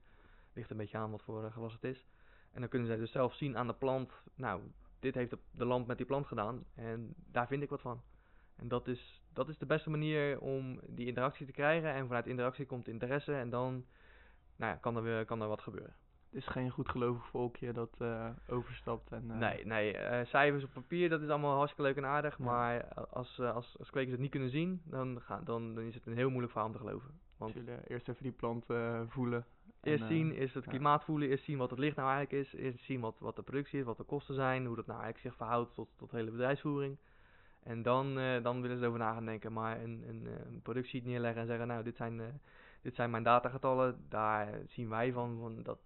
[0.53, 2.05] Ligt een beetje aan wat voor eh, gewas het is.
[2.51, 4.61] En dan kunnen zij dus zelf zien aan de plant, nou,
[4.99, 8.01] dit heeft de, lamp met die plant gedaan en daar vind ik wat van.
[8.55, 11.93] En dat is, dat is de beste manier om die interactie te krijgen.
[11.93, 13.85] En vanuit interactie komt interesse en dan
[14.55, 15.95] nou ja, kan, er weer, kan er wat gebeuren.
[16.31, 19.31] Het is geen goed gelovig volkje dat eh, overstapt en...
[19.31, 22.37] eh, Nee, nee eh, cijfers op papier, dat is allemaal hartstikke leuk en aardig.
[22.37, 22.43] Ja.
[22.43, 26.05] Maar als, als, als kwekers het niet kunnen zien, dan, gaan, dan, dan is het
[26.05, 27.09] een heel moeilijk verhaal om te geloven.
[27.37, 28.65] Want Want jullie eerst even die plant
[29.07, 29.45] voelen.
[29.81, 30.69] en, eerst zien, eerst het ja.
[30.69, 32.53] klimaat voelen, eerst zien wat het licht nou eigenlijk is.
[32.59, 35.27] Eerst zien wat, wat de productie is, wat de kosten zijn, hoe dat nou eigenlijk
[35.27, 36.97] zich verhoudt tot, tot de hele bedrijfsvoering.
[37.63, 39.53] En dan, dan willen ze erover na gaan denken.
[39.53, 42.41] Maar een, een, een productsheet neerleggen en zeggen, nou, dit zijn,
[42.81, 44.05] dit zijn mijn datagetallen.
[44.09, 45.79] Daar zien wij van, van dat,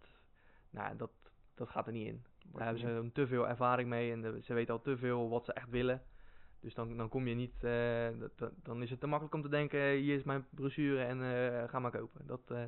[0.75, 1.11] nou, dat,
[1.55, 2.23] dat gaat er niet in.
[2.53, 5.45] Daar hebben ze te veel ervaring mee en de- ze weten al te veel wat
[5.45, 6.01] ze echt willen.
[6.59, 9.49] Dus dan, dan kom je niet, eh, dat, dan is het te makkelijk om te
[9.49, 12.27] denken, hier is mijn brochure en eh, ga maar kopen.
[12.27, 12.63] Dat, eh,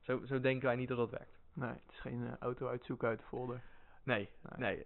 [0.00, 1.38] zo, zo denken wij niet dat dat werkt.
[1.52, 3.60] Nee, het is geen auto uitzoeken uit de folder.
[4.02, 4.84] Nee, Nee.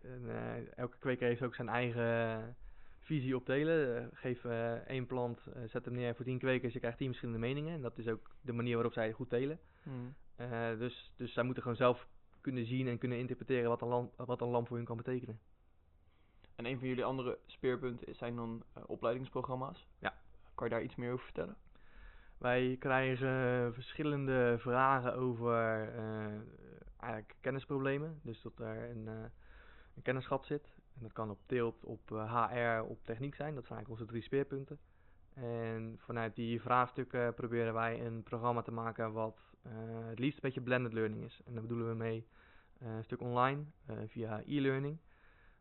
[0.76, 2.56] elke kweker heeft ook zijn eigen
[3.00, 4.10] visie op telen.
[4.12, 4.44] Geef
[4.86, 7.74] één plant, zet hem neer voor tien kwekers, je krijgt tien verschillende meningen.
[7.74, 9.58] En dat is ook de manier waarop zij goed telen.
[9.82, 10.14] Hmm.
[10.78, 12.08] Dus, dus zij moeten gewoon zelf
[12.40, 15.40] kunnen zien en kunnen interpreteren wat een lamp, wat een lamp voor hun kan betekenen.
[16.54, 19.88] En een van jullie andere speerpunten zijn dan eh, opleidingsprogramma's.
[19.98, 20.14] Ja.
[20.54, 21.56] Kan je daar iets meer over vertellen?
[22.38, 26.40] Wij krijgen verschillende vragen over eh,
[27.00, 28.20] eigenlijk kennisproblemen.
[28.22, 29.14] Dus dat er een, eh,
[29.94, 30.64] een kennisgat zit.
[30.94, 33.54] En dat kan op teelt, op eh, HR, op techniek zijn.
[33.54, 34.78] Dat zijn eigenlijk onze drie speerpunten.
[35.34, 39.49] En vanuit die vraagstukken proberen wij een programma te maken wat eh,
[40.08, 41.40] het liefst een beetje blended learning is.
[41.44, 42.26] En daar bedoelen we mee
[42.78, 44.98] eh, een stuk online eh, via e-learning.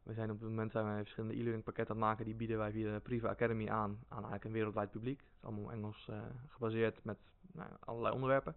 [0.03, 2.25] We zijn op het moment zijn wij verschillende e-learning pakketten aan het maken.
[2.25, 5.19] Die bieden wij via de Priva Academy aan aan eigenlijk een wereldwijd publiek.
[5.19, 7.17] Het is allemaal Engels eh, gebaseerd met
[7.53, 8.55] nou, allerlei onderwerpen.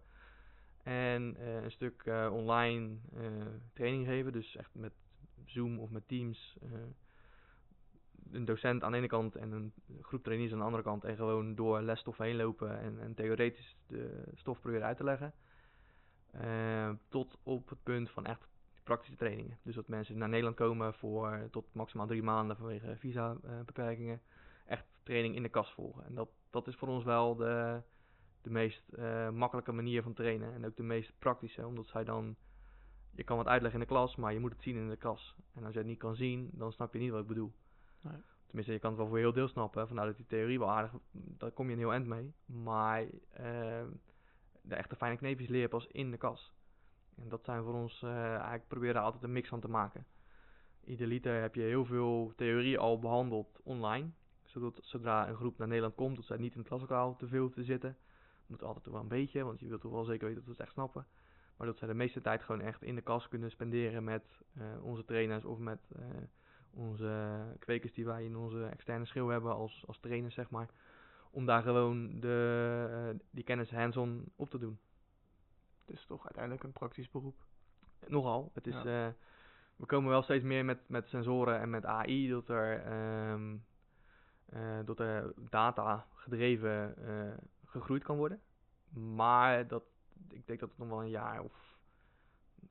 [0.83, 3.21] En eh, een stuk eh, online eh,
[3.73, 4.31] training geven.
[4.31, 4.93] Dus echt met
[5.45, 6.57] Zoom of met Teams.
[8.33, 11.03] Een docent aan de ene kant en een groep trainees aan de andere kant.
[11.03, 15.33] En gewoon door lesstof heen lopen en, en theoretisch de stof proberen uit te leggen.
[16.31, 18.47] Eh, tot op het punt van echt
[18.83, 19.57] praktische trainingen.
[19.61, 24.21] Dus dat mensen naar Nederland komen voor tot maximaal drie maanden vanwege visa-beperkingen.
[24.65, 26.05] echt training in de kast volgen.
[26.05, 27.81] En dat, dat is voor ons wel de,
[28.41, 30.53] de meest eh, makkelijke manier van trainen.
[30.53, 32.35] En ook de meest praktische, omdat zij dan...
[33.15, 35.35] Je kan wat uitleggen in de klas, maar je moet het zien in de klas.
[35.55, 37.53] En als je het niet kan zien, dan snap je niet wat ik bedoel.
[38.45, 39.87] Tenminste, je kan het wel voor heel deel snappen.
[39.87, 42.33] Vanuit die theorie wel aardig, daar kom je een heel eind mee.
[42.45, 43.87] Maar ehm,
[44.61, 46.53] de echte fijne kneepjes leer je pas in de kas.
[47.15, 50.05] En dat zijn voor ons, eh, eigenlijk proberen daar altijd een mix van te maken.
[50.83, 54.09] Idealiter heb je heel veel theorie al behandeld online.
[54.43, 57.49] Zodat zodra een groep naar Nederland komt, dat zij niet in het klaslokaal te veel
[57.49, 57.97] te zitten.
[58.45, 60.59] Moet altijd wel een beetje, want je wilt toch wel zeker weten dat ze het
[60.59, 61.07] echt snappen.
[61.57, 64.83] Maar dat zij de meeste tijd gewoon echt in de kas kunnen spenderen met eh,
[64.83, 66.05] onze trainers of met eh,
[66.73, 70.69] onze kwekers die wij in onze externe schil hebben als, als trainers, zeg maar.
[71.31, 74.79] Om daar gewoon de, eh, die kennis hands-on op te doen.
[75.85, 77.35] Het is toch uiteindelijk een praktisch beroep.
[78.07, 78.51] Nogal.
[78.53, 79.07] Het is, Ja.
[79.07, 79.13] eh,
[79.75, 83.55] we komen wel steeds meer met, met sensoren en met AI dat er, ehm,
[84.45, 86.95] eh, dat er data gedreven
[87.65, 88.41] gegroeid kan worden.
[89.15, 89.83] Maar dat,
[90.29, 91.77] ik denk dat het nog wel een jaar of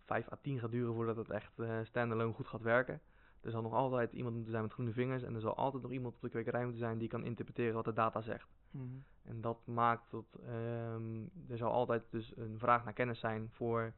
[0.04, 3.00] 5 à 10 gaat duren voordat het echt standalone goed gaat werken.
[3.42, 5.92] Er zal nog altijd iemand moeten zijn met groene vingers en er zal altijd nog
[5.92, 8.48] iemand op de kwekerij moeten zijn die kan interpreteren wat de data zegt.
[8.70, 8.86] Mhm.
[9.22, 13.92] En dat maakt dat ehm, er zal altijd dus een vraag naar kennis zijn voor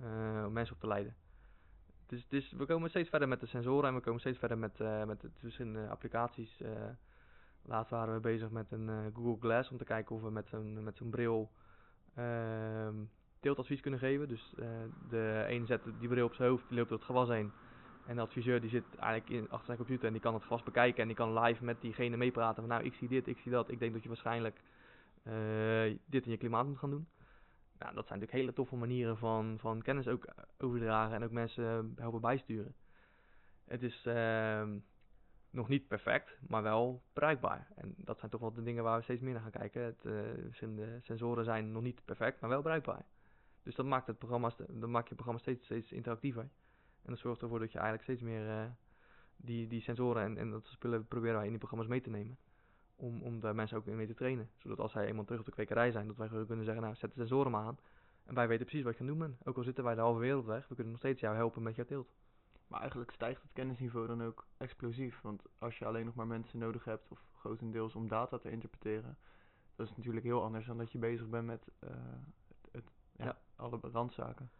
[0.00, 1.14] eh, om mensen op te leiden.
[2.06, 4.80] Dus, dus we komen steeds verder met de sensoren en we komen steeds verder met,
[4.80, 6.60] eh, met de verschillende applicaties.
[6.60, 6.70] eh
[7.62, 10.84] laatst waren we bezig met een Google Glass om te kijken of we met zo'n
[10.84, 11.50] met zo'n bril
[12.14, 12.94] ehm,
[13.40, 14.28] teeltadvies kunnen geven.
[14.28, 14.54] Dus
[15.08, 17.52] de een zet die bril op zijn hoofd, die loopt door het gewas heen.
[18.06, 20.62] En de adviseur die zit eigenlijk in, achter zijn computer en die kan het gewas
[20.62, 23.52] bekijken en die kan live met diegene meepraten van nou ik zie dit, ik zie
[23.52, 24.60] dat, ik denk dat je waarschijnlijk
[25.22, 27.08] eh, dit in je klimaat moet gaan doen.
[27.78, 30.26] Nou, dat zijn natuurlijk hele toffe manieren van, van kennis ook
[30.58, 32.74] overdragen en ook mensen helpen bijsturen.
[33.64, 34.78] Het is ehm,
[35.50, 37.68] nog niet perfect, maar wel bereikbaar.
[37.76, 39.82] En dat zijn toch wel de dingen waar we steeds meer naar gaan kijken.
[39.82, 43.04] Het, eh, de sensoren zijn nog niet perfect, maar wel bereikbaar.
[43.62, 46.48] Dus dat maakt, het programma, dat maakt je programma steeds, steeds interactiever.
[47.02, 48.64] En dat zorgt ervoor dat je eigenlijk steeds meer uh,
[49.36, 52.38] die, die sensoren en, en dat spullen proberen wij in die programma's mee te nemen.
[52.96, 54.50] Om, om daar mensen ook mee te trainen.
[54.58, 57.10] Zodat als zij eenmaal terug op de kwekerij zijn, dat wij kunnen zeggen, nou zet
[57.14, 57.78] de sensoren maar aan.
[58.24, 59.46] En wij weten precies wat je gaan doen bent.
[59.46, 61.74] Ook al zitten wij de halve wereld weg, we kunnen nog steeds jou helpen met
[61.74, 62.12] jouw teelt.
[62.66, 65.20] Maar eigenlijk stijgt het kennisniveau dan ook explosief.
[65.20, 69.18] Want als je alleen nog maar mensen nodig hebt, of grotendeels om data te interpreteren,
[69.76, 71.90] dat is natuurlijk heel anders dan dat je bezig bent met uh,
[72.70, 74.50] het, ja, alle randzaken.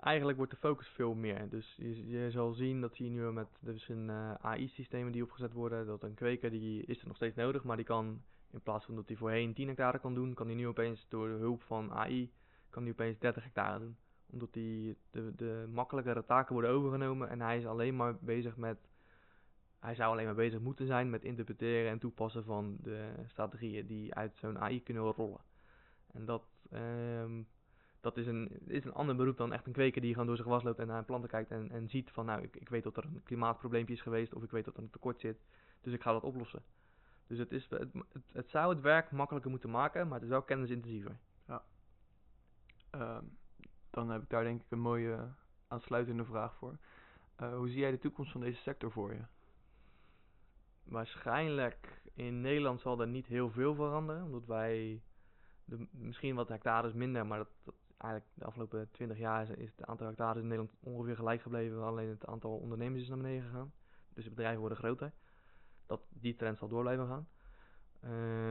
[0.00, 1.48] Eigenlijk wordt de focus veel meer.
[1.48, 5.52] Dus je, je zal zien dat hier nu met de verschillende uh, AI-systemen die opgezet
[5.52, 8.84] worden, dat een kweker die is er nog steeds nodig, maar die kan in plaats
[8.84, 11.62] van dat hij voorheen 10 hectare kan doen, kan hij nu opeens door de hulp
[11.62, 12.32] van AI,
[12.70, 13.96] kan hij opeens 30 hectare doen
[14.32, 18.78] omdat die, de, de makkelijkere taken worden overgenomen en hij is alleen maar bezig met.
[19.78, 24.14] Hij zou alleen maar bezig moeten zijn met interpreteren en toepassen van de strategieën die
[24.14, 25.40] uit zo'n AI kunnen rollen.
[26.12, 27.46] En dat, um,
[28.00, 30.48] dat is, een, is een ander beroep dan echt een kweker die gewoon door zijn
[30.48, 32.96] gewas loopt en naar planten kijkt en, en ziet van nou, ik, ik weet dat
[32.96, 35.38] er een klimaatprobleempje is geweest of ik weet dat er een tekort zit,
[35.80, 36.62] dus ik ga dat oplossen.
[37.26, 40.28] Dus het, is, het, het, het zou het werk makkelijker moeten maken, maar het is
[40.28, 41.18] wel kennisintensiever.
[41.46, 41.64] Ja.
[42.90, 43.36] Um,
[43.90, 45.28] dan heb ik daar denk ik een mooie
[45.68, 46.78] aansluitende vraag voor.
[47.40, 49.22] Uh, hoe zie jij de toekomst van deze sector voor je?
[50.84, 55.02] Waarschijnlijk in Nederland zal er niet heel veel veranderen, omdat wij
[55.64, 59.86] de, misschien wat hectares minder, maar dat, dat eigenlijk de afgelopen 20 jaar is het
[59.86, 63.72] aantal hectares in Nederland ongeveer gelijk gebleven, alleen het aantal ondernemers is naar beneden gegaan.
[64.14, 65.12] Dus de bedrijven worden groter.
[65.86, 67.28] Dat, die trend zal door blijven gaan.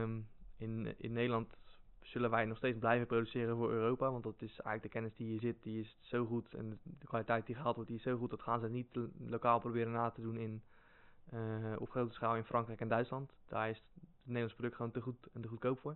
[0.02, 1.58] Um, in, in Nederland
[2.02, 4.12] zullen wij nog steeds blijven produceren voor Europa.
[4.12, 6.54] Want dat is eigenlijk de kennis die hier zit, die is zo goed.
[6.54, 8.30] En de kwaliteit die gehaald wordt, die is zo goed.
[8.30, 10.64] Dat gaan ze niet lokaal proberen na te doen in,
[11.34, 13.34] uh, op grote schaal in Frankrijk en Duitsland.
[13.46, 15.96] Daar is het Nederlands product gewoon te goed en te goedkoop voor.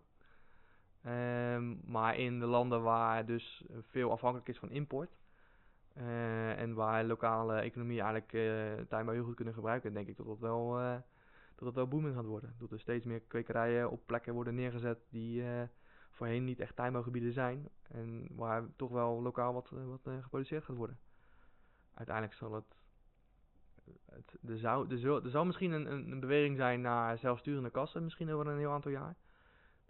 [1.07, 5.09] Um, maar in de landen waar dus veel afhankelijk is van import.
[5.97, 10.25] Uh, en waar lokale economie eigenlijk uh, tuinbouw heel goed kunnen gebruiken, denk ik dat
[10.25, 10.95] dat wel, uh,
[11.55, 12.55] dat dat wel booming gaat worden.
[12.59, 15.43] Dat er steeds meer kwekerijen op plekken worden neergezet die
[16.11, 17.69] voorheen niet echt tuinbouwgebieden zijn.
[17.81, 20.99] En waar toch wel lokaal wat, eh, wat geproduceerd gaat worden.
[21.93, 22.75] Uiteindelijk zal het.
[24.05, 24.97] het er, zou,
[25.29, 29.15] zal, misschien een, een beweging zijn naar zelfsturende kassen, misschien over een heel aantal jaar.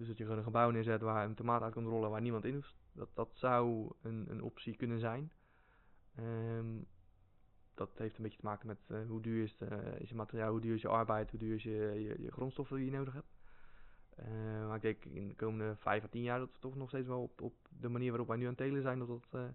[0.01, 2.45] Dus dat je gewoon een gebouw neerzet waar een tomaat uit kan rollen waar niemand
[2.45, 2.75] in hoeft.
[2.91, 5.31] Dat, dat zou een, een optie kunnen zijn.
[6.19, 6.87] Um,
[7.73, 10.51] dat heeft een beetje te maken met uh, hoe duur is, uh, is je materiaal,
[10.51, 13.33] hoe duur is je arbeid, hoe duur is je, je, grondstoffen die je nodig hebt.
[14.19, 16.89] Uh, maar ik denk in de komende 5 à 10 jaar dat we toch nog
[16.89, 19.53] steeds wel op, op de manier waarop wij nu aan telen zijn, dat dat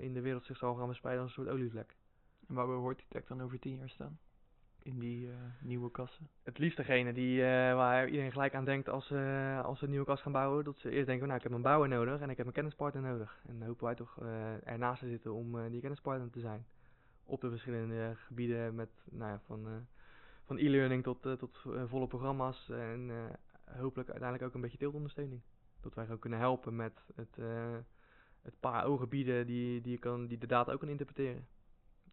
[0.00, 1.96] in de wereld zich zal gaan verspreiden als een soort olievlek.
[2.48, 4.18] En waar hoort die tech dan over 10 jaar staan?
[4.82, 5.28] In die
[5.60, 6.28] nieuwe kassen?
[6.42, 7.42] Het liefst degene die,
[7.74, 9.12] waar iedereen gelijk aan denkt als,
[9.62, 10.64] als ze een nieuwe kast gaan bouwen.
[10.64, 13.02] Dat ze eerst denken, nou ik heb een bouwer nodig en ik heb een kennispartner
[13.02, 13.40] nodig.
[13.48, 14.18] En dan hopen wij toch
[14.64, 16.66] ernaast te zitten om die kennispartner te zijn.
[17.24, 19.86] Op de verschillende gebieden met, nou ja, van
[20.44, 23.24] van e-learning tot, uh, tot uh, volle programma's en uh,
[23.78, 25.40] hopelijk uiteindelijk ook een beetje teeltondersteuning.
[25.80, 27.36] Dat wij gewoon kunnen helpen met het,
[28.42, 31.46] het paar ooggebieden die, die, je kan, die de data ook kan interpreteren.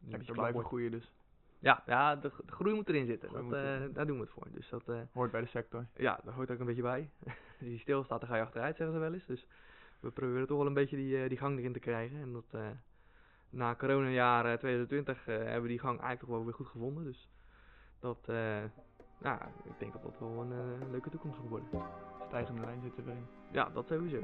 [0.09, 1.11] Sector blijven groeien dus.
[1.59, 3.33] Ja, ja de, de groei moet erin zitten.
[3.33, 3.49] Dat,
[3.95, 4.47] daar doen we het voor.
[4.51, 5.85] Dus dat, hoort bij de sector.
[5.95, 7.09] Ja, dat hoort ook een beetje bij.
[7.59, 9.25] Als je stilstaat, dan ga je achteruit, zeggen ze wel eens.
[9.25, 9.47] Dus
[9.99, 12.21] we proberen toch wel een beetje die, die gang erin te krijgen.
[12.21, 12.61] En dat
[13.49, 17.03] na coronajaar 2020 hebben we die gang eigenlijk toch wel weer goed gevonden.
[17.03, 17.29] Dus
[17.99, 18.29] dat,
[19.19, 21.67] nou, ik denk dat dat wel een uh, leuke toekomst gaat worden.
[22.27, 23.25] Stijgende lijn zitten erin.
[23.51, 24.23] Ja, dat sowieso.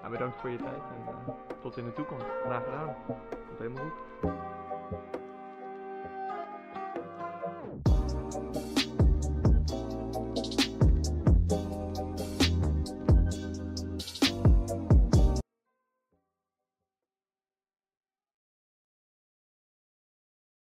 [0.00, 1.28] Nou, bedankt voor je tijd en uh,
[1.60, 2.26] tot in de toekomst.
[2.44, 2.94] Graag gedaan.
[3.46, 5.21] Komt helemaal goed.